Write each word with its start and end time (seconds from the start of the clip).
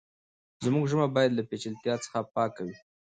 زموږ 0.65 0.83
ژبه 0.91 1.05
بايد 1.15 1.31
له 1.35 1.43
پېچلتيا 1.49 1.93
څخه 2.03 2.19
پاکه 2.35 2.61
وي. 2.67 2.77